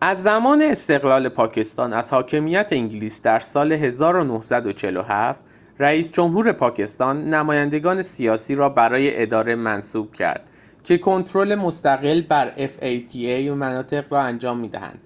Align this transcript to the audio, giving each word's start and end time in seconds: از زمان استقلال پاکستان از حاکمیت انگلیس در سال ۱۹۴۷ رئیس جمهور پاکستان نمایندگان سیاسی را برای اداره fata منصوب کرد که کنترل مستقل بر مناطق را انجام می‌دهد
از 0.00 0.22
زمان 0.22 0.62
استقلال 0.62 1.28
پاکستان 1.28 1.92
از 1.92 2.12
حاکمیت 2.12 2.68
انگلیس 2.70 3.22
در 3.22 3.40
سال 3.40 3.72
۱۹۴۷ 3.76 5.36
رئیس 5.78 6.12
جمهور 6.12 6.52
پاکستان 6.52 7.24
نمایندگان 7.34 8.02
سیاسی 8.02 8.54
را 8.54 8.68
برای 8.68 9.22
اداره 9.22 9.54
fata 9.54 9.58
منصوب 9.58 10.12
کرد 10.14 10.50
که 10.84 10.98
کنترل 10.98 11.54
مستقل 11.54 12.20
بر 12.22 12.68
مناطق 13.54 14.12
را 14.12 14.20
انجام 14.22 14.58
می‌دهد 14.58 14.98